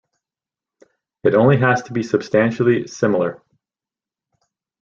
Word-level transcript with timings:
It 1.23 1.35
only 1.35 1.57
has 1.57 1.83
to 1.83 1.93
be 1.93 2.01
substantially 2.01 2.87
similar. 2.87 3.39